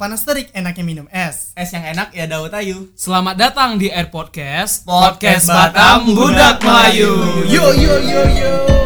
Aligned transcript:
Panas 0.00 0.24
terik 0.24 0.48
enaknya 0.56 0.80
minum 0.80 1.06
es. 1.12 1.52
Es 1.52 1.76
yang 1.76 1.84
enak 1.84 2.16
ya 2.16 2.24
Daud 2.24 2.56
Ayu. 2.56 2.88
Selamat 2.96 3.36
datang 3.36 3.76
di 3.76 3.92
Air 3.92 4.08
Podcast 4.08 4.88
Podcast 4.88 5.44
Batam 5.44 6.16
Budak 6.16 6.56
Melayu. 6.64 7.44
Yo 7.44 7.68
yo 7.76 8.00
yo 8.00 8.24
yo. 8.32 8.79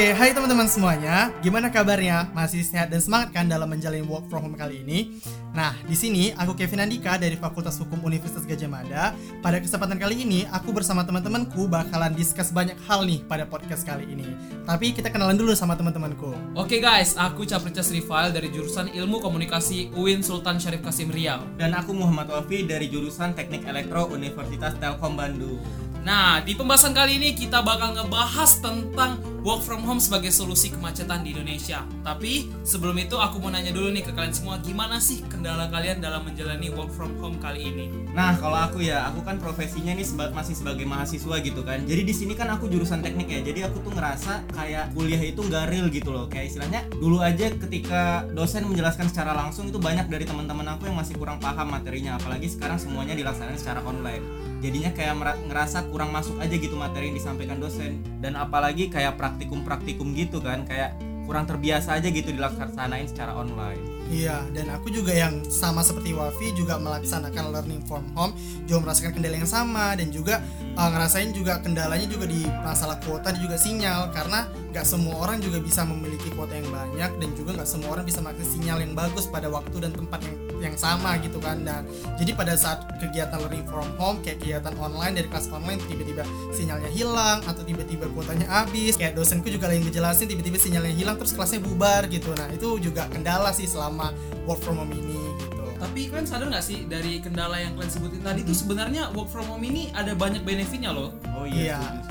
Oke, 0.00 0.16
hai 0.16 0.32
teman-teman 0.32 0.64
semuanya. 0.64 1.28
Gimana 1.44 1.68
kabarnya? 1.68 2.32
Masih 2.32 2.64
sehat 2.64 2.88
dan 2.88 3.04
semangat 3.04 3.36
kan 3.36 3.44
dalam 3.44 3.68
menjalani 3.68 4.00
work 4.08 4.32
from 4.32 4.48
home 4.48 4.56
kali 4.56 4.80
ini? 4.80 5.20
Nah, 5.52 5.76
di 5.84 5.92
sini 5.92 6.32
aku 6.40 6.56
Kevin 6.56 6.88
Andika 6.88 7.20
dari 7.20 7.36
Fakultas 7.36 7.76
Hukum 7.76 8.00
Universitas 8.08 8.48
Gajah 8.48 8.64
Mada. 8.64 9.12
Pada 9.44 9.60
kesempatan 9.60 10.00
kali 10.00 10.24
ini, 10.24 10.48
aku 10.48 10.72
bersama 10.72 11.04
teman-temanku 11.04 11.68
bakalan 11.68 12.16
discuss 12.16 12.48
banyak 12.48 12.80
hal 12.88 13.04
nih 13.04 13.20
pada 13.28 13.44
podcast 13.44 13.84
kali 13.84 14.08
ini. 14.08 14.24
Tapi 14.64 14.96
kita 14.96 15.12
kenalan 15.12 15.36
dulu 15.36 15.52
sama 15.52 15.76
teman-temanku. 15.76 16.32
Oke 16.56 16.80
guys, 16.80 17.20
aku 17.20 17.44
Caprices 17.44 17.92
Rival 17.92 18.32
dari 18.32 18.48
jurusan 18.48 18.88
Ilmu 18.88 19.20
Komunikasi 19.20 19.92
UIN 20.00 20.24
Sultan 20.24 20.56
Syarif 20.56 20.80
Kasim 20.80 21.12
Riau. 21.12 21.44
Dan 21.60 21.76
aku 21.76 21.92
Muhammad 21.92 22.32
Wafi 22.32 22.64
dari 22.64 22.88
jurusan 22.88 23.36
Teknik 23.36 23.68
Elektro 23.68 24.08
Universitas 24.08 24.72
Telkom 24.80 25.12
Bandung. 25.12 25.89
Nah, 26.00 26.40
di 26.40 26.56
pembahasan 26.56 26.96
kali 26.96 27.20
ini 27.20 27.36
kita 27.36 27.60
bakal 27.60 27.92
ngebahas 27.92 28.64
tentang 28.64 29.20
work 29.44 29.60
from 29.64 29.84
home 29.84 30.00
sebagai 30.00 30.32
solusi 30.32 30.72
kemacetan 30.72 31.20
di 31.20 31.36
Indonesia. 31.36 31.84
Tapi 32.00 32.48
sebelum 32.64 32.96
itu 32.96 33.20
aku 33.20 33.36
mau 33.36 33.52
nanya 33.52 33.72
dulu 33.72 33.92
nih 33.92 34.04
ke 34.08 34.12
kalian 34.16 34.32
semua, 34.32 34.56
gimana 34.64 34.96
sih 34.96 35.20
kendala 35.28 35.68
kalian 35.68 36.00
dalam 36.00 36.24
menjalani 36.24 36.72
work 36.72 36.88
from 36.92 37.12
home 37.20 37.36
kali 37.36 37.68
ini? 37.68 37.92
Nah, 38.16 38.32
kalau 38.40 38.56
aku 38.56 38.80
ya, 38.80 39.12
aku 39.12 39.20
kan 39.28 39.36
profesinya 39.36 39.92
nih 39.92 40.04
seba- 40.08 40.32
masih 40.32 40.56
sebagai 40.56 40.88
mahasiswa 40.88 41.36
gitu 41.44 41.60
kan. 41.64 41.84
Jadi 41.84 42.02
di 42.04 42.14
sini 42.16 42.32
kan 42.32 42.48
aku 42.48 42.72
jurusan 42.72 43.04
teknik 43.04 43.28
ya. 43.28 43.40
Jadi 43.44 43.60
aku 43.68 43.84
tuh 43.84 43.92
ngerasa 43.92 44.44
kayak 44.56 44.96
kuliah 44.96 45.20
itu 45.20 45.40
nggak 45.44 45.68
real 45.68 45.92
gitu 45.92 46.16
loh. 46.16 46.32
Kayak 46.32 46.56
istilahnya 46.56 46.80
dulu 46.96 47.20
aja 47.20 47.52
ketika 47.52 48.24
dosen 48.32 48.64
menjelaskan 48.64 49.12
secara 49.12 49.36
langsung 49.36 49.68
itu 49.68 49.76
banyak 49.76 50.08
dari 50.08 50.24
teman-teman 50.24 50.64
aku 50.80 50.88
yang 50.88 50.96
masih 50.96 51.12
kurang 51.20 51.36
paham 51.44 51.68
materinya. 51.76 52.16
Apalagi 52.16 52.48
sekarang 52.48 52.80
semuanya 52.80 53.12
dilaksanakan 53.12 53.56
secara 53.60 53.84
online. 53.84 54.49
Jadinya 54.60 54.92
kayak 54.92 55.40
ngerasa 55.48 55.88
kurang 55.88 56.12
masuk 56.12 56.36
aja 56.40 56.52
gitu 56.52 56.76
materi 56.76 57.08
yang 57.12 57.16
disampaikan 57.16 57.58
dosen. 57.58 58.04
Dan 58.20 58.36
apalagi 58.36 58.92
kayak 58.92 59.16
praktikum-praktikum 59.16 60.12
gitu 60.12 60.44
kan, 60.44 60.68
kayak 60.68 60.96
kurang 61.30 61.46
terbiasa 61.46 61.94
aja 61.94 62.10
gitu 62.10 62.34
dilaksanain 62.34 63.06
secara 63.06 63.38
online. 63.38 63.78
Iya, 64.10 64.42
dan 64.50 64.66
aku 64.74 64.90
juga 64.90 65.14
yang 65.14 65.46
sama 65.46 65.86
seperti 65.86 66.10
Wafi 66.10 66.50
juga 66.58 66.74
melaksanakan 66.82 67.54
learning 67.54 67.86
from 67.86 68.02
home, 68.18 68.34
juga 68.66 68.82
merasakan 68.82 69.14
kendala 69.14 69.38
yang 69.38 69.46
sama 69.46 69.94
dan 69.94 70.10
juga 70.10 70.42
uh, 70.74 70.90
ngerasain 70.90 71.30
juga 71.30 71.62
kendalanya 71.62 72.10
juga 72.10 72.26
di 72.26 72.42
masalah 72.66 72.98
kuota 73.06 73.30
dan 73.30 73.38
juga 73.38 73.54
sinyal 73.54 74.10
karena 74.10 74.50
nggak 74.74 74.82
semua 74.82 75.14
orang 75.22 75.38
juga 75.38 75.62
bisa 75.62 75.86
memiliki 75.86 76.34
kuota 76.34 76.58
yang 76.58 76.66
banyak 76.66 77.10
dan 77.22 77.30
juga 77.38 77.62
nggak 77.62 77.70
semua 77.70 77.94
orang 77.94 78.02
bisa 78.02 78.18
mengakses 78.18 78.50
sinyal 78.50 78.82
yang 78.82 78.98
bagus 78.98 79.30
pada 79.30 79.46
waktu 79.46 79.76
dan 79.78 79.94
tempat 79.94 80.18
yang 80.26 80.49
yang 80.60 80.76
sama 80.76 81.16
gitu 81.24 81.40
kan. 81.40 81.64
Dan 81.64 81.88
jadi 82.20 82.36
pada 82.36 82.54
saat 82.54 82.84
kegiatan 83.00 83.40
learning 83.40 83.64
from 83.66 83.88
home 83.96 84.20
kayak 84.20 84.38
kegiatan 84.44 84.76
online 84.76 85.16
dari 85.16 85.28
kelas 85.28 85.48
online 85.50 85.80
tiba-tiba 85.88 86.22
sinyalnya 86.52 86.90
hilang 86.92 87.40
atau 87.48 87.64
tiba-tiba 87.64 88.06
kuotanya 88.12 88.46
habis, 88.48 88.94
kayak 89.00 89.16
dosenku 89.16 89.48
juga 89.48 89.72
lagi 89.72 89.82
ngejelasin 89.82 90.28
tiba-tiba 90.28 90.60
sinyalnya 90.60 90.94
hilang 90.94 91.16
terus 91.16 91.32
kelasnya 91.32 91.64
bubar 91.64 92.06
gitu. 92.12 92.30
Nah, 92.36 92.48
itu 92.52 92.76
juga 92.78 93.08
kendala 93.08 93.50
sih 93.56 93.66
selama 93.66 94.12
work 94.44 94.60
from 94.60 94.78
home 94.78 94.92
ini 94.92 95.18
gitu. 95.40 95.64
Tapi 95.80 96.12
kalian 96.12 96.28
sadar 96.28 96.46
nggak 96.52 96.64
sih 96.64 96.84
dari 96.84 97.24
kendala 97.24 97.56
yang 97.56 97.72
kalian 97.72 97.88
sebutin 97.88 98.20
tadi 98.20 98.44
itu 98.44 98.52
sebenarnya 98.52 99.08
work 99.16 99.32
from 99.32 99.48
home 99.48 99.64
ini 99.64 99.88
ada 99.96 100.12
banyak 100.12 100.44
benefitnya 100.44 100.92
loh. 100.92 101.16
Oh 101.32 101.48
Iya. 101.48 101.80
banget. 101.80 102.04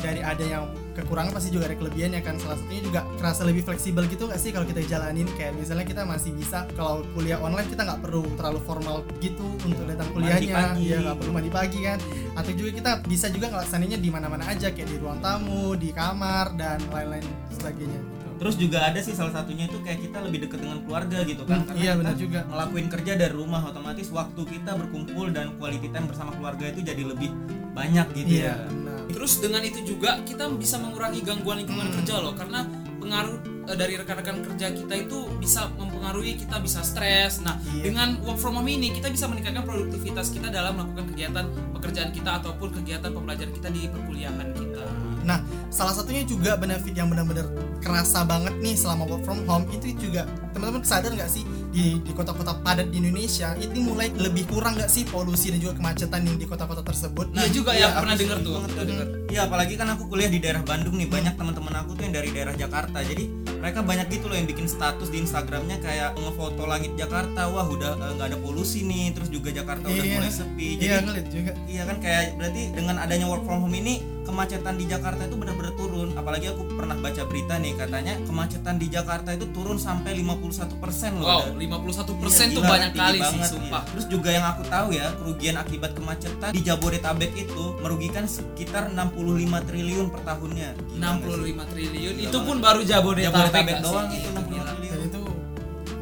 Dari 0.00 0.20
ada 0.24 0.44
yang 0.48 0.64
kekurangan 0.96 1.32
pasti 1.34 1.50
juga 1.54 1.70
ada 1.70 1.76
kelebihannya 1.76 2.20
kan. 2.22 2.36
Salah 2.38 2.58
satunya 2.58 2.82
juga 2.82 3.00
kerasa 3.18 3.42
lebih 3.46 3.62
fleksibel 3.66 4.04
gitu 4.10 4.26
nggak 4.26 4.40
sih 4.40 4.50
kalau 4.50 4.66
kita 4.66 4.82
jalanin 4.86 5.28
kayak 5.38 5.56
misalnya 5.56 5.86
kita 5.86 6.02
masih 6.04 6.30
bisa 6.34 6.66
kalau 6.74 7.02
kuliah 7.16 7.38
online 7.40 7.68
kita 7.70 7.82
nggak 7.86 8.00
perlu 8.02 8.22
terlalu 8.38 8.60
formal 8.64 8.96
gitu 9.18 9.46
untuk 9.64 9.84
datang 9.86 10.08
kuliahnya. 10.12 10.54
pagi. 10.54 10.82
Iya 10.90 10.96
nggak 11.06 11.16
perlu 11.22 11.32
mandi 11.32 11.50
pagi 11.50 11.78
kan. 11.82 11.98
Atau 12.36 12.52
juga 12.54 12.70
kita 12.76 12.90
bisa 13.06 13.26
juga 13.30 13.46
ngelaksanainnya 13.50 13.98
di 13.98 14.10
mana-mana 14.10 14.44
aja 14.50 14.68
kayak 14.70 14.88
di 14.88 14.96
ruang 14.98 15.18
tamu, 15.22 15.74
di 15.74 15.90
kamar 15.90 16.54
dan 16.54 16.78
lain-lain 16.92 17.26
sebagainya. 17.54 18.19
Terus 18.40 18.56
juga 18.56 18.88
ada 18.88 18.96
sih 18.98 19.12
salah 19.12 19.36
satunya 19.36 19.68
itu 19.68 19.76
kayak 19.84 20.00
kita 20.00 20.18
lebih 20.24 20.48
dekat 20.48 20.64
dengan 20.64 20.80
keluarga 20.80 21.18
gitu 21.22 21.44
kan. 21.44 21.60
Hmm, 21.60 21.66
Karena 21.68 21.76
iya, 21.78 21.92
kita 21.92 22.00
benar 22.00 22.14
juga. 22.16 22.40
Ngelakuin 22.48 22.86
kerja 22.88 23.12
dari 23.14 23.34
rumah 23.36 23.60
otomatis 23.68 24.08
waktu 24.08 24.40
kita 24.48 24.70
berkumpul 24.80 25.26
dan 25.28 25.52
quality 25.60 25.92
time 25.92 26.08
bersama 26.08 26.32
keluarga 26.32 26.64
itu 26.72 26.80
jadi 26.80 27.02
lebih 27.04 27.28
banyak 27.76 28.06
gitu 28.16 28.40
Iya. 28.40 28.48
ya. 28.48 28.54
benar. 28.64 28.98
Terus 29.12 29.32
dengan 29.38 29.60
itu 29.60 29.80
juga 29.84 30.10
kita 30.24 30.48
bisa 30.56 30.80
mengurangi 30.80 31.20
gangguan 31.20 31.60
lingkungan 31.60 31.92
kerja 31.92 32.16
loh 32.16 32.32
karena 32.32 32.64
pengaruh 32.96 33.36
eh, 33.68 33.76
dari 33.76 33.94
rekan-rekan 33.96 34.40
kerja 34.40 34.66
kita 34.72 34.94
itu 34.96 35.18
bisa 35.36 35.68
mempengaruhi 35.76 36.32
kita 36.34 36.56
bisa 36.58 36.80
stres. 36.80 37.44
Nah, 37.44 37.60
Iya. 37.70 37.92
dengan 37.92 38.08
work 38.24 38.40
from 38.40 38.56
home 38.56 38.66
ini 38.66 38.88
kita 38.90 39.12
bisa 39.12 39.28
meningkatkan 39.28 39.68
produktivitas 39.68 40.32
kita 40.32 40.48
dalam 40.48 40.80
melakukan 40.80 41.12
kegiatan 41.12 41.44
pekerjaan 41.76 42.10
kita 42.10 42.40
ataupun 42.40 42.72
kegiatan 42.72 43.10
pembelajaran 43.12 43.52
kita 43.52 43.68
di 43.68 43.84
perkuliahan 43.84 44.48
kita. 44.56 44.84
Nah, 45.22 45.38
salah 45.68 45.92
satunya 45.92 46.24
juga 46.24 46.56
benefit 46.56 46.92
yang 46.92 47.08
benar-benar 47.08 47.46
kerasa 47.78 48.24
banget 48.24 48.56
nih 48.58 48.74
selama 48.74 49.04
work 49.06 49.22
from 49.24 49.40
home 49.44 49.64
itu 49.70 49.96
juga 49.96 50.24
teman-teman 50.50 50.82
sadar 50.82 51.14
nggak 51.14 51.30
sih 51.30 51.42
di 51.70 52.02
di 52.02 52.12
kota-kota 52.12 52.58
padat 52.60 52.90
di 52.90 52.98
Indonesia 52.98 53.54
itu 53.56 53.78
mulai 53.78 54.10
lebih 54.12 54.44
kurang 54.50 54.74
nggak 54.76 54.90
sih 54.90 55.06
polusi 55.06 55.54
dan 55.54 55.62
juga 55.62 55.78
kemacetan 55.78 56.26
yang 56.26 56.36
di 56.36 56.44
kota-kota 56.44 56.82
tersebut? 56.82 57.30
Iya 57.32 57.48
juga 57.48 57.70
iya, 57.72 57.88
ya, 57.88 57.96
pernah 57.96 58.14
aku 58.14 58.22
dengar 58.26 58.38
tuh. 58.40 58.52
Pernah 58.58 58.68
tuh. 58.74 58.84
dengar. 58.84 59.06
Iya, 59.30 59.40
apalagi 59.46 59.74
kan 59.78 59.88
aku 59.94 60.02
kuliah 60.10 60.26
di 60.26 60.42
daerah 60.42 60.60
Bandung 60.60 60.98
nih, 60.98 61.06
banyak 61.06 61.38
teman-teman 61.38 61.74
aku 61.78 61.94
tuh 61.94 62.02
yang 62.02 62.14
dari 62.18 62.28
daerah 62.34 62.54
Jakarta. 62.58 62.98
Jadi 62.98 63.24
mereka 63.62 63.78
banyak 63.80 64.06
gitu 64.10 64.26
loh 64.26 64.34
yang 64.34 64.48
bikin 64.50 64.66
status 64.66 65.06
di 65.06 65.22
Instagramnya 65.22 65.78
kayak 65.78 66.18
ngefoto 66.18 66.66
langit 66.66 66.98
Jakarta, 66.98 67.46
wah 67.46 67.62
udah 67.64 67.92
eh, 67.94 68.12
nggak 68.18 68.26
ada 68.34 68.38
polusi 68.42 68.82
nih, 68.82 69.14
terus 69.14 69.30
juga 69.30 69.54
Jakarta 69.54 69.86
udah 69.86 70.02
Iya. 70.02 70.16
mulai 70.18 70.32
sepi. 70.34 70.68
Jadi 70.80 70.84
Iya 70.84 70.96
ngeliat 71.06 71.28
juga. 71.30 71.52
Iya 71.70 71.82
kan 71.86 71.96
kayak 72.02 72.22
berarti 72.34 72.62
dengan 72.74 72.96
adanya 72.98 73.26
work 73.30 73.44
from 73.46 73.62
home 73.62 73.76
ini 73.78 74.02
kemacetan 74.22 74.74
di 74.74 74.84
Jakarta 74.84 75.22
itu 75.22 75.34
benar-benar 75.34 75.72
turun. 75.72 76.12
Apalagi 76.12 76.46
aku 76.48 76.62
pernah 76.70 76.94
baca 76.94 77.22
berita 77.24 77.56
nih 77.56 77.74
katanya 77.74 78.14
kemacetan 78.22 78.76
di 78.76 78.86
Jakarta 78.86 79.30
itu 79.30 79.46
turun 79.50 79.76
sampai 79.76 80.14
51% 80.14 80.70
loh. 81.16 81.26
Wow, 81.26 81.40
Dan- 81.46 81.58
51% 81.58 82.46
Iya, 82.46 82.54
tuh 82.54 82.62
gila, 82.62 82.70
banyak 82.70 82.90
kali 82.92 83.18
sih, 83.18 83.22
banget, 83.22 83.48
sumpah. 83.50 83.82
iya. 83.82 83.90
Terus 83.90 84.06
juga 84.06 84.28
yang 84.30 84.46
aku 84.46 84.62
tahu 84.64 84.88
ya, 84.90 85.06
kerugian 85.14 85.56
akibat 85.56 85.90
kemacetan 85.92 86.50
di 86.50 86.60
Jabodetabek 86.60 87.32
itu 87.34 87.62
merugikan 87.78 88.24
sekitar 88.24 88.88
65 88.88 89.20
triliun 89.62 90.06
per 90.08 90.20
tahunnya. 90.22 90.68
Gila 90.90 91.08
nggak 91.10 91.28
sih? 91.28 91.52
65 91.52 91.64
triliun 91.66 92.14
Gila 92.14 92.22
itu 92.22 92.30
banget. 92.32 92.46
pun 92.46 92.56
baru 92.58 92.80
Jabodetabek, 92.82 93.26
Jabodetabek 93.26 93.76
doang 93.80 94.06
itu 94.08 94.18
Gila. 94.20 94.40
60 94.40 94.56
Dan 94.56 94.66
triliun. 94.70 95.00
itu 95.06 95.20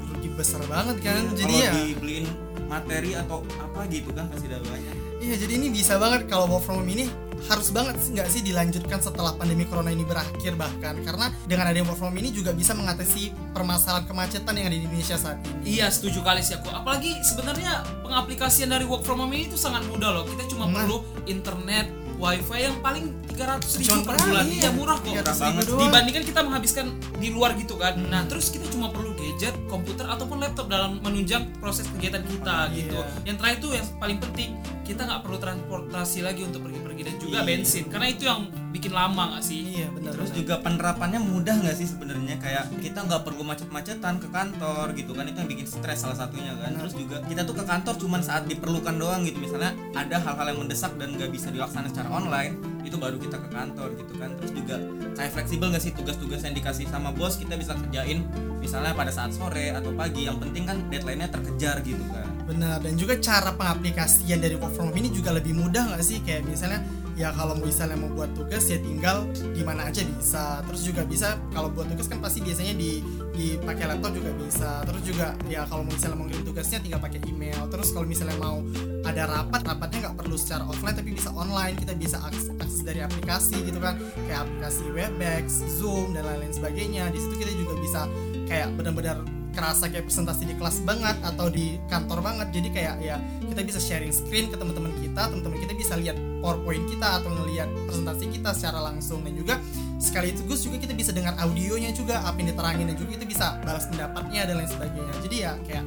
rugi 0.05 0.28
besar 0.33 0.62
banget 0.65 0.97
kan. 1.01 1.23
Iya, 1.25 1.33
jadi 1.34 1.55
ya 1.57 1.71
dibeliin 1.73 2.27
materi 2.65 3.11
atau 3.12 3.41
apa 3.57 3.81
gitu 3.89 4.11
kan 4.12 4.28
pasti 4.28 4.47
ada 4.47 4.61
banyak. 4.61 4.95
Iya 5.19 5.34
jadi 5.37 5.53
ini 5.57 5.69
bisa 5.69 5.97
banget 5.97 6.27
kalau 6.27 6.47
work 6.47 6.62
from 6.62 6.78
home 6.78 6.91
ini 6.91 7.09
harus 7.47 7.69
banget 7.71 7.94
sih 8.03 8.10
nggak 8.19 8.28
sih 8.28 8.41
dilanjutkan 8.43 8.99
setelah 8.99 9.32
pandemi 9.38 9.62
corona 9.65 9.94
ini 9.94 10.03
berakhir 10.03 10.59
bahkan 10.59 10.99
karena 11.06 11.31
dengan 11.47 11.71
adanya 11.71 11.87
work 11.87 11.99
from 12.00 12.10
home 12.10 12.19
ini 12.19 12.34
juga 12.34 12.50
bisa 12.50 12.75
mengatasi 12.75 13.31
permasalahan 13.54 14.04
kemacetan 14.04 14.54
yang 14.59 14.66
ada 14.66 14.76
di 14.76 14.84
Indonesia 14.84 15.15
saat 15.15 15.38
ini. 15.62 15.78
Iya 15.78 15.87
setuju 15.93 16.21
kali 16.25 16.43
sih 16.43 16.59
aku. 16.59 16.69
Apalagi 16.72 17.21
sebenarnya 17.22 17.87
pengaplikasian 18.03 18.72
dari 18.72 18.84
work 18.88 19.06
from 19.06 19.22
home 19.22 19.32
ini 19.32 19.47
tuh 19.47 19.60
sangat 19.60 19.87
mudah 19.87 20.10
loh. 20.10 20.25
Kita 20.27 20.44
cuma 20.50 20.66
Nah. 20.69 20.84
perlu 20.84 21.00
internet, 21.25 21.87
wifi 22.19 22.59
yang 22.61 22.77
paling 22.79 23.15
300 23.29 23.79
ribu 23.79 24.03
per 24.03 24.15
bulan. 24.19 24.45
Iya, 24.45 24.59
Iya 24.59 24.71
murah 24.73 24.99
kok. 24.99 25.15
300 25.15 25.39
banget. 25.39 25.62
ribu 25.62 25.71
doang. 25.71 25.81
Dibandingkan 25.84 26.25
kita 26.25 26.41
menghabiskan 26.43 26.87
di 27.15 27.29
luar 27.31 27.51
gitu 27.55 27.75
kan. 27.75 27.95
Nah 28.03 28.27
terus 28.27 28.51
kita 28.51 28.67
cuma 28.69 28.91
perlu 28.91 29.15
gadget, 29.15 29.55
komputer 29.67 30.05
ataupun 30.05 30.37
laptop 30.37 30.67
dalam 30.67 30.99
menunjang 30.99 31.47
proses 31.57 31.87
kegiatan 31.89 32.21
kita 32.21 32.69
Iya. 32.69 32.77
gitu. 32.77 32.99
Yang 33.25 33.37
terakhir 33.39 33.59
tuh 33.59 33.71
yang 33.73 33.87
paling 33.97 34.19
penting 34.21 34.51
kita 34.83 35.01
nggak 35.01 35.21
perlu 35.21 35.39
transportasi 35.39 36.19
lagi 36.21 36.43
untuk 36.43 36.61
pergi-pergi 36.61 37.03
dan 37.05 37.15
juga 37.17 37.37
Iya. 37.37 37.47
bensin. 37.47 37.84
Karena 37.87 38.07
itu 38.09 38.22
yang 38.25 38.41
bikin 38.68 38.92
lama 38.92 39.34
nggak 39.34 39.44
sih? 39.44 39.80
Iya 39.80 39.88
benar. 39.92 40.12
Terus 40.12 40.30
juga 40.36 40.60
penerapannya 40.60 41.20
mudah 41.22 41.54
nggak 41.65 41.76
sih 41.76 41.88
sebenarnya 41.88 42.36
kayak 42.36 42.68
kita 42.84 43.00
nggak 43.09 43.24
perlu 43.24 43.42
macet-macetan 43.44 44.20
ke 44.20 44.28
kantor 44.28 44.92
gitu 44.92 45.16
kan 45.16 45.24
itu 45.24 45.38
yang 45.41 45.50
bikin 45.50 45.66
stres 45.66 46.04
salah 46.04 46.16
satunya 46.16 46.53
kan. 46.60 46.76
Terus 46.76 46.94
juga 46.97 47.24
kita 47.24 47.48
tuh 47.48 47.56
ke 47.56 47.65
kantor 47.65 47.94
cuman 47.97 48.20
saat 48.20 48.44
diperlukan 48.44 48.94
doang 49.00 49.24
gitu 49.24 49.41
misalnya 49.41 49.72
ada 49.97 50.20
hal-hal 50.20 50.47
yang 50.53 50.60
mendesak 50.60 50.92
dan 51.00 51.16
nggak 51.16 51.32
bisa 51.32 51.48
dilaksanakan 51.48 51.91
secara 51.91 52.09
online 52.12 52.60
itu 52.84 52.97
baru 52.97 53.16
kita 53.20 53.36
ke 53.36 53.48
kantor 53.53 53.88
gitu 53.97 54.12
kan. 54.20 54.30
Terus 54.36 54.53
juga 54.53 54.76
kayak 55.16 55.30
fleksibel 55.32 55.66
nggak 55.72 55.82
sih 55.82 55.92
tugas-tugas 55.97 56.41
yang 56.44 56.54
dikasih 56.56 56.84
sama 56.92 57.09
bos 57.12 57.41
kita 57.41 57.56
bisa 57.56 57.72
kerjain 57.72 58.24
misalnya 58.60 58.92
pada 58.92 59.09
saat 59.09 59.32
sore 59.32 59.72
atau 59.72 59.92
pagi 59.97 60.28
yang 60.28 60.36
penting 60.36 60.68
kan 60.68 60.76
deadline-nya 60.92 61.32
terkejar 61.32 61.80
gitu 61.84 62.04
kan. 62.12 62.28
Benar 62.44 62.80
dan 62.84 62.97
juga 62.97 63.16
cara 63.20 63.53
pengaplikasian 63.56 64.41
dari 64.41 64.56
work 64.56 64.72
from 64.76 64.92
home 64.92 64.97
ini 65.00 65.12
juga 65.12 65.36
lebih 65.36 65.53
mudah 65.53 65.92
nggak 65.92 66.04
sih 66.04 66.20
kayak 66.24 66.48
misalnya 66.48 66.80
ya 67.18 67.34
kalau 67.34 67.59
misalnya 67.59 67.98
mau 67.98 68.15
buat 68.15 68.30
tugas 68.38 68.70
ya 68.70 68.78
tinggal 68.78 69.26
di 69.34 69.66
mana 69.66 69.91
aja 69.91 70.06
bisa. 70.06 70.62
Terus 70.70 70.82
juga 70.86 71.03
bisa 71.03 71.34
kalau 71.50 71.68
buat 71.74 71.91
tugas 71.91 72.06
kan 72.06 72.22
pasti 72.22 72.38
biasanya 72.41 72.78
di 72.78 73.03
dipakai 73.34 73.91
laptop 73.91 74.15
juga 74.15 74.30
bisa. 74.38 74.86
Terus 74.86 75.03
juga 75.03 75.34
ya 75.50 75.66
kalau 75.66 75.82
misalnya 75.82 76.15
mau 76.15 76.30
ngirim 76.30 76.47
tugasnya 76.47 76.78
tinggal 76.78 77.03
pakai 77.03 77.20
email. 77.26 77.66
Terus 77.66 77.91
kalau 77.91 78.06
misalnya 78.06 78.38
mau 78.38 78.62
ada 79.03 79.26
rapat 79.26 79.60
rapatnya 79.66 79.98
nggak 80.09 80.16
perlu 80.22 80.36
secara 80.38 80.62
offline 80.70 80.94
tapi 80.94 81.10
bisa 81.10 81.34
online. 81.34 81.74
Kita 81.74 81.92
bisa 81.98 82.22
akses, 82.22 82.54
akses 82.62 82.86
dari 82.86 83.03
aplikasi 83.03 83.66
gitu 83.66 83.82
kan. 83.82 83.98
Kayak 84.30 84.47
aplikasi 84.47 84.82
Webex, 84.94 85.47
Zoom 85.82 86.15
dan 86.15 86.22
lain-lain 86.22 86.54
sebagainya. 86.54 87.10
Di 87.10 87.18
situ 87.18 87.34
kita 87.34 87.53
juga 87.59 87.74
bisa 87.82 88.00
kayak 88.47 88.78
benar-benar 88.78 89.26
kerasa 89.59 89.91
kayak 89.91 90.06
presentasi 90.06 90.47
di 90.47 90.54
kelas 90.54 90.86
banget 90.86 91.18
atau 91.26 91.50
di 91.50 91.82
kantor 91.91 92.22
banget. 92.22 92.47
Jadi 92.54 92.68
kayak 92.70 93.03
ya 93.03 93.18
kita 93.42 93.66
bisa 93.66 93.82
sharing 93.82 94.15
screen 94.15 94.47
ke 94.47 94.56
teman-teman 94.56 94.94
kita 95.09 95.21
teman-teman 95.27 95.59
kita 95.59 95.75
bisa 95.75 95.95
lihat 95.97 96.16
powerpoint 96.39 96.84
kita 96.87 97.09
atau 97.19 97.31
ngelihat 97.33 97.69
presentasi 97.84 98.25
kita 98.31 98.51
secara 98.53 98.78
langsung 98.84 99.25
dan 99.25 99.33
juga 99.33 99.55
sekali 99.99 100.31
itu 100.31 100.45
Gus 100.45 100.63
juga 100.63 100.78
kita 100.78 100.93
bisa 100.93 101.10
dengar 101.10 101.34
audionya 101.39 101.91
juga 101.91 102.22
apa 102.22 102.39
yang 102.39 102.53
diterangin 102.53 102.87
dan 102.87 102.97
juga 102.97 103.10
kita 103.16 103.25
bisa 103.25 103.47
balas 103.60 103.84
pendapatnya 103.87 104.47
dan 104.47 104.55
lain 104.57 104.71
sebagainya 104.71 105.15
jadi 105.27 105.37
ya 105.41 105.53
kayak 105.65 105.84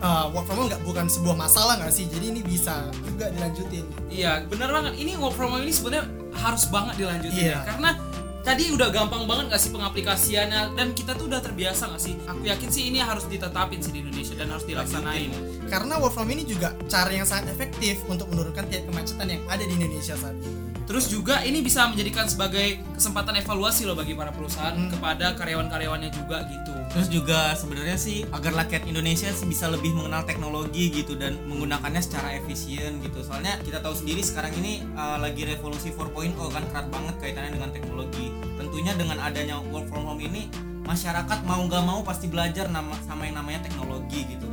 uh, 0.00 0.26
work 0.32 0.44
from 0.44 0.56
home 0.58 0.68
nggak 0.68 0.82
bukan 0.82 1.06
sebuah 1.06 1.36
masalah 1.36 1.78
nggak 1.78 1.92
sih 1.92 2.10
jadi 2.10 2.34
ini 2.34 2.40
bisa 2.42 2.88
juga 3.04 3.30
dilanjutin 3.30 3.86
Iya, 4.08 4.42
benar 4.48 4.72
banget. 4.72 4.92
Ini 4.96 5.20
work 5.20 5.36
from 5.36 5.52
home 5.52 5.62
ini 5.62 5.70
sebenarnya 5.70 6.08
harus 6.34 6.64
banget 6.66 6.94
dilanjutin 6.96 7.38
Iya. 7.38 7.54
ya. 7.54 7.60
Karena 7.62 7.90
tadi 8.46 8.70
udah 8.70 8.88
gampang 8.90 9.24
banget 9.26 9.54
gak 9.54 9.62
sih 9.62 9.70
pengaplikasiannya 9.74 10.78
dan 10.78 10.94
kita 10.94 11.14
tuh 11.18 11.26
udah 11.30 11.40
terbiasa 11.42 11.90
gak 11.90 12.02
sih? 12.02 12.14
Aku 12.26 12.42
yakin 12.46 12.68
sih 12.70 12.90
ini 12.90 13.02
harus 13.02 13.26
ditetapin 13.26 13.82
sih 13.82 13.92
di 13.92 14.04
Indonesia 14.04 14.34
dan 14.38 14.48
harus 14.52 14.66
dilaksanain. 14.66 15.30
karena 15.68 16.00
work 16.00 16.16
from 16.16 16.32
ini 16.32 16.48
juga 16.48 16.72
cara 16.88 17.12
yang 17.12 17.28
sangat 17.28 17.52
efektif 17.52 18.00
untuk 18.08 18.30
menurunkan 18.32 18.64
tingkat 18.72 18.88
kemacetan 18.88 19.28
yang 19.28 19.42
ada 19.52 19.64
di 19.64 19.74
Indonesia 19.76 20.16
saat 20.16 20.36
ini 20.40 20.67
Terus 20.88 21.04
juga 21.12 21.44
ini 21.44 21.60
bisa 21.60 21.84
menjadikan 21.84 22.24
sebagai 22.24 22.80
kesempatan 22.96 23.36
evaluasi 23.44 23.84
loh 23.84 23.92
bagi 23.92 24.16
para 24.16 24.32
perusahaan 24.32 24.72
Hmm. 24.72 24.88
kepada 24.88 25.36
karyawan-karyawannya 25.36 26.08
juga 26.08 26.48
gitu. 26.48 26.72
Terus 26.88 27.08
juga 27.12 27.52
sebenarnya 27.52 28.00
sih 28.00 28.24
agar 28.32 28.64
rakyat 28.64 28.88
Indonesia 28.88 29.28
sih 29.28 29.44
bisa 29.44 29.68
lebih 29.68 29.92
mengenal 29.92 30.24
teknologi 30.24 30.88
gitu 30.88 31.12
dan 31.20 31.36
menggunakannya 31.44 32.00
secara 32.00 32.32
efisien 32.40 33.04
gitu. 33.04 33.20
Soalnya 33.20 33.60
kita 33.60 33.84
tahu 33.84 33.92
sendiri 33.92 34.24
sekarang 34.24 34.56
ini 34.56 34.80
uh, 34.96 35.20
lagi 35.20 35.44
revolusi 35.44 35.92
4.0 35.92 36.32
kan 36.48 36.64
erat 36.72 36.88
banget 36.88 37.14
kaitannya 37.20 37.52
dengan 37.52 37.68
teknologi. 37.68 38.32
Tentunya 38.56 38.96
dengan 38.96 39.20
adanya 39.20 39.60
work 39.68 39.92
from 39.92 40.08
home 40.08 40.24
ini 40.24 40.48
masyarakat 40.88 41.44
mau 41.44 41.60
nggak 41.68 41.84
mau 41.84 42.00
pasti 42.00 42.32
belajar 42.32 42.72
nama 42.72 42.96
sama 43.04 43.28
yang 43.28 43.36
namanya 43.44 43.60
teknologi 43.68 44.24
gitu 44.24 44.47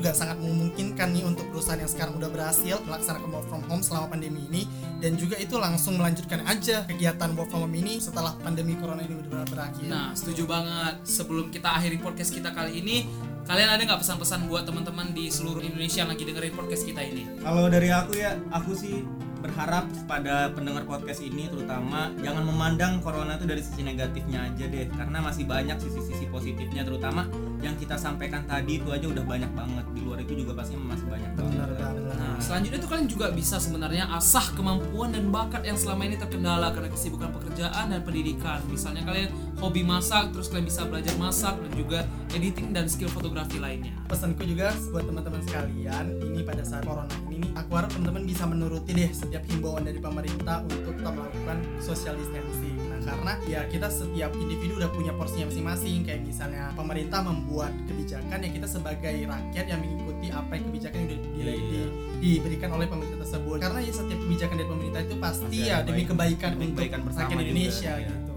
juga 0.00 0.16
sangat 0.16 0.40
memungkinkan 0.40 1.12
nih 1.12 1.28
untuk 1.28 1.44
perusahaan 1.52 1.76
yang 1.76 1.92
sekarang 1.92 2.16
udah 2.16 2.32
berhasil 2.32 2.80
melaksanakan 2.88 3.28
work 3.28 3.46
from 3.52 3.60
home 3.68 3.84
selama 3.84 4.16
pandemi 4.16 4.48
ini 4.48 4.64
dan 4.96 5.20
juga 5.20 5.36
itu 5.36 5.60
langsung 5.60 6.00
melanjutkan 6.00 6.40
aja 6.48 6.88
kegiatan 6.88 7.36
work 7.36 7.52
from 7.52 7.68
home 7.68 7.76
ini 7.76 8.00
setelah 8.00 8.32
pandemi 8.40 8.80
corona 8.80 9.04
ini 9.04 9.20
udah 9.20 9.44
berakhir 9.44 9.90
Nah, 9.90 10.16
setuju 10.16 10.48
banget. 10.48 11.02
Sebelum 11.02 11.50
kita 11.50 11.76
akhiri 11.76 11.98
podcast 11.98 12.30
kita 12.30 12.54
kali 12.54 12.80
ini, 12.80 13.10
kalian 13.44 13.74
ada 13.74 13.82
nggak 13.82 14.00
pesan-pesan 14.00 14.46
buat 14.46 14.62
teman-teman 14.64 15.10
di 15.12 15.26
seluruh 15.28 15.60
Indonesia 15.60 16.06
yang 16.06 16.10
lagi 16.14 16.22
dengerin 16.22 16.54
podcast 16.54 16.86
kita 16.86 17.02
ini? 17.02 17.26
Kalau 17.42 17.66
dari 17.66 17.90
aku 17.90 18.14
ya, 18.16 18.38
aku 18.54 18.70
sih 18.72 19.02
berharap 19.40 19.88
pada 20.04 20.52
pendengar 20.52 20.84
podcast 20.84 21.24
ini 21.24 21.48
terutama 21.48 22.12
jangan 22.20 22.44
memandang 22.44 23.00
corona 23.00 23.40
itu 23.40 23.48
dari 23.48 23.64
sisi 23.64 23.80
negatifnya 23.80 24.52
aja 24.52 24.68
deh 24.68 24.86
karena 24.92 25.18
masih 25.24 25.48
banyak 25.48 25.80
sisi-sisi 25.80 26.28
positifnya 26.28 26.84
terutama 26.84 27.24
yang 27.60 27.76
kita 27.76 27.96
sampaikan 27.96 28.42
tadi 28.48 28.80
itu 28.80 28.88
aja 28.88 29.06
udah 29.06 29.24
banyak 29.24 29.52
banget. 29.52 29.84
Di 29.92 30.00
luar 30.00 30.18
itu 30.24 30.32
juga 30.34 30.52
pasti 30.56 30.76
masih 30.76 31.06
banyak 31.08 31.30
benar 31.36 31.68
banget 31.70 32.02
banget 32.04 32.18
Nah, 32.20 32.36
selanjutnya 32.40 32.78
itu 32.80 32.88
kalian 32.88 33.08
juga 33.08 33.26
bisa 33.32 33.56
sebenarnya 33.56 34.04
asah 34.16 34.52
kemampuan 34.52 35.12
dan 35.14 35.28
bakat 35.32 35.62
yang 35.64 35.78
selama 35.78 36.02
ini 36.08 36.16
terkendala 36.18 36.72
karena 36.74 36.90
kesibukan 36.90 37.30
pekerjaan 37.32 37.86
dan 37.92 38.00
pendidikan. 38.02 38.60
Misalnya 38.68 39.02
kalian 39.06 39.30
hobi 39.60 39.82
masak, 39.82 40.32
terus 40.32 40.48
kalian 40.48 40.64
bisa 40.64 40.82
belajar 40.82 41.14
masak 41.14 41.54
dan 41.54 41.72
juga 41.74 42.00
editing 42.30 42.72
dan 42.72 42.86
skill 42.86 43.08
fotografi 43.08 43.56
lainnya. 43.56 43.92
pesanku 44.06 44.42
juga 44.42 44.72
buat 44.90 45.04
teman-teman 45.04 45.38
sekalian 45.40 46.04
ini 46.24 46.40
pada 46.40 46.62
saat 46.62 46.82
corona 46.82 47.06
ini 47.24 47.36
nih 47.40 47.50
aku 47.54 47.70
harap 47.72 47.90
teman-teman 47.90 48.24
bisa 48.24 48.42
menuruti 48.42 48.90
deh 48.90 49.10
setiap 49.10 49.44
himbauan 49.44 49.82
dari 49.82 49.98
pemerintah 49.98 50.64
untuk 50.64 50.92
tetap 50.92 51.12
melakukan 51.12 51.56
social 51.78 52.16
distancing 52.16 52.74
nah 52.80 52.98
karena 53.06 53.32
ya 53.46 53.60
kita 53.66 53.86
setiap 53.86 54.34
individu 54.34 54.76
udah 54.76 54.90
punya 54.90 55.12
porsinya 55.12 55.46
masing-masing 55.46 56.02
kayak 56.02 56.20
misalnya 56.22 56.74
pemerintah 56.74 57.20
membuat 57.20 57.70
kebijakan 57.84 58.38
ya 58.40 58.50
kita 58.50 58.66
sebagai 58.66 59.14
rakyat 59.22 59.64
yang 59.68 59.78
mengikuti 59.78 60.26
apa 60.28 60.50
yang 60.52 60.64
kebijakan 60.66 60.96
yang 60.96 61.06
udah 61.06 61.18
di- 61.20 61.30
Iya. 61.40 61.54
di- 61.54 61.92
diberikan 62.20 62.70
oleh 62.72 62.86
pemerintah 62.86 63.18
tersebut 63.20 63.56
karena 63.58 63.78
ya 63.78 63.92
setiap 63.94 64.18
kebijakan 64.20 64.54
dari 64.56 64.68
pemerintah 64.68 65.00
itu 65.00 65.14
pasti 65.16 65.56
ya 65.60 65.76
demi 65.80 66.02
baik- 66.02 66.08
kebaikan 66.10 66.48
demi 66.50 66.64
untuk 66.64 66.74
kebaikan 66.76 67.00
bersama 67.02 67.22
rakyat 67.22 67.30
juga, 67.32 67.44
Indonesia 67.46 67.92
iya. 67.92 68.08
gitu 68.08 68.18
Iya, 68.20 68.29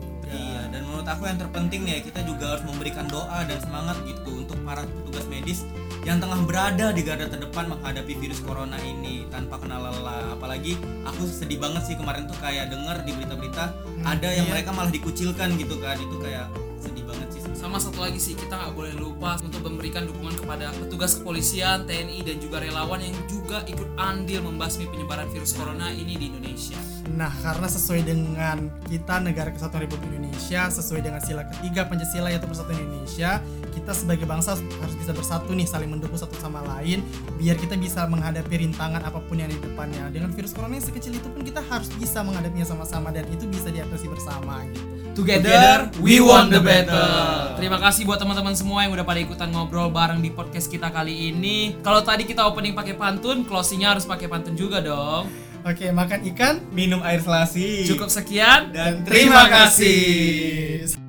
dan 0.73 0.81
menurut 0.89 1.05
aku 1.05 1.29
yang 1.29 1.37
terpenting 1.37 1.85
nih 1.85 2.01
kita 2.01 2.25
juga 2.25 2.57
harus 2.57 2.65
memberikan 2.65 3.05
doa 3.05 3.45
dan 3.45 3.61
semangat 3.61 4.01
gitu 4.09 4.41
untuk 4.41 4.57
para 4.65 4.81
petugas 4.81 5.25
medis 5.29 5.61
yang 6.03 6.19
tengah 6.19 6.41
berada 6.43 6.91
di 6.91 7.01
garda 7.05 7.31
terdepan 7.31 7.71
menghadapi 7.71 8.17
virus 8.19 8.43
corona 8.43 8.75
ini 8.83 9.23
tanpa 9.31 9.61
kenal 9.61 9.87
lelah. 9.87 10.35
Apalagi 10.35 10.75
aku 11.05 11.23
sedih 11.29 11.61
banget 11.61 11.87
sih 11.87 11.95
kemarin 11.95 12.27
tuh 12.27 12.35
kayak 12.43 12.73
denger 12.73 13.07
di 13.07 13.11
berita-berita 13.15 13.71
ada 14.03 14.29
yang 14.33 14.49
iya. 14.49 14.53
mereka 14.57 14.75
malah 14.75 14.91
dikucilkan 14.91 15.55
gitu 15.55 15.79
kan. 15.79 15.95
Itu 15.95 16.19
kayak 16.19 16.51
sedih 16.83 17.07
banget 17.07 17.27
sih. 17.31 17.41
Sama 17.55 17.79
satu 17.79 18.03
lagi 18.03 18.19
sih, 18.19 18.35
kita 18.35 18.51
nggak 18.51 18.75
boleh 18.75 18.91
lupa 18.99 19.39
untuk 19.39 19.63
memberikan 19.63 20.03
dukungan 20.03 20.35
kepada 20.35 20.75
petugas 20.75 21.15
kepolisian, 21.15 21.87
TNI, 21.87 22.19
dan 22.27 22.37
juga 22.43 22.59
relawan 22.59 22.99
yang 22.99 23.15
juga 23.31 23.63
ikut 23.63 23.95
andil 23.95 24.43
membasmi 24.43 24.91
penyebaran 24.91 25.31
virus 25.31 25.55
corona 25.55 25.87
ini 25.95 26.19
di 26.19 26.25
Indonesia. 26.27 26.43
Nah, 27.13 27.29
karena 27.45 27.69
sesuai 27.69 28.01
dengan 28.01 28.73
kita 28.89 29.21
negara 29.21 29.53
kesatuan 29.53 29.85
Republik 29.85 30.17
Indonesia, 30.17 30.65
sesuai 30.73 31.01
dengan 31.05 31.21
sila 31.21 31.45
ketiga 31.45 31.85
Pancasila 31.85 32.33
yaitu 32.33 32.49
Persatuan 32.49 32.81
Indonesia, 32.81 33.37
kita 33.69 33.93
sebagai 33.93 34.25
bangsa 34.25 34.57
harus 34.57 34.95
bisa 34.97 35.13
bersatu 35.13 35.53
nih, 35.53 35.69
saling 35.69 35.93
mendukung 35.93 36.17
satu 36.17 36.33
sama 36.41 36.65
lain, 36.65 37.05
biar 37.37 37.53
kita 37.61 37.77
bisa 37.77 38.09
menghadapi 38.09 38.65
rintangan 38.65 39.05
apa 39.05 39.21
pun 39.21 39.37
yang 39.37 39.49
di 39.49 39.61
depannya. 39.61 40.09
Dengan 40.09 40.33
virus 40.33 40.57
corona 40.57 40.73
yang 40.73 40.85
sekecil 40.85 41.13
itu 41.13 41.29
pun 41.29 41.45
kita 41.45 41.61
harus 41.61 41.89
bisa 41.93 42.25
menghadapinya 42.25 42.65
sama-sama 42.65 43.13
dan 43.13 43.29
itu 43.29 43.45
bisa 43.45 43.69
diatasi 43.69 44.09
bersama 44.09 44.65
gitu. 44.73 44.89
Together, 45.13 45.93
we 46.01 46.17
want 46.17 46.49
the 46.49 46.57
better. 46.57 47.05
Terima 47.61 47.77
kasih 47.77 48.09
buat 48.09 48.17
teman-teman 48.17 48.57
semua 48.57 48.81
yang 48.81 48.97
udah 48.97 49.05
pada 49.05 49.21
ikutan 49.21 49.53
ngobrol 49.53 49.93
bareng 49.93 50.25
di 50.25 50.33
podcast 50.33 50.65
kita 50.65 50.89
kali 50.89 51.29
ini. 51.29 51.77
Kalau 51.85 52.01
tadi 52.01 52.25
kita 52.25 52.41
opening 52.49 52.73
pakai 52.73 52.97
pantun, 52.97 53.45
closingnya 53.45 53.93
harus 53.93 54.09
pakai 54.09 54.25
pantun 54.25 54.57
juga 54.57 54.81
dong. 54.81 55.52
Oke, 55.63 55.95
makan 55.95 56.19
ikan 56.35 56.55
Minum 56.75 56.99
air 56.99 57.23
selasi. 57.23 57.87
Cukup 57.87 58.11
sekian. 58.11 58.75
dan 58.75 58.99
terima 59.07 59.47
kasih. 59.47 61.02